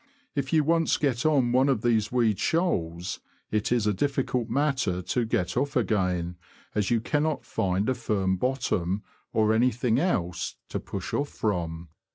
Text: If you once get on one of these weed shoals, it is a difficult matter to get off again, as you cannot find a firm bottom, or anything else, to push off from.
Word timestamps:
If 0.33 0.51
you 0.51 0.63
once 0.63 0.97
get 0.97 1.27
on 1.27 1.51
one 1.51 1.69
of 1.69 1.83
these 1.83 2.11
weed 2.11 2.39
shoals, 2.39 3.19
it 3.51 3.71
is 3.71 3.85
a 3.85 3.93
difficult 3.93 4.49
matter 4.49 5.03
to 5.03 5.25
get 5.25 5.55
off 5.55 5.75
again, 5.75 6.37
as 6.73 6.89
you 6.89 6.99
cannot 6.99 7.45
find 7.45 7.87
a 7.87 7.93
firm 7.93 8.35
bottom, 8.37 9.03
or 9.31 9.53
anything 9.53 9.99
else, 9.99 10.55
to 10.69 10.79
push 10.79 11.13
off 11.13 11.29
from. 11.29 11.89